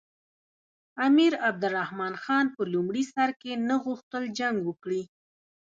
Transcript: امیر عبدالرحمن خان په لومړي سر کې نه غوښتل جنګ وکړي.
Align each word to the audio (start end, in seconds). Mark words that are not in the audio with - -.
امیر 1.07 1.33
عبدالرحمن 1.49 2.13
خان 2.23 2.45
په 2.55 2.61
لومړي 2.73 3.03
سر 3.13 3.29
کې 3.41 3.51
نه 3.67 3.75
غوښتل 3.85 4.23
جنګ 4.39 4.57
وکړي. 4.63 5.01